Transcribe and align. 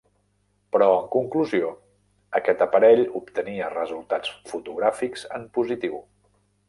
Però 0.75 0.85
en 0.93 1.03
conclusió, 1.15 1.67
aquest 2.39 2.63
aparell 2.67 3.03
obtenia 3.21 3.69
resultats 3.75 4.33
fotogràfics 4.53 5.27
en 5.39 5.47
positiu. 5.59 6.01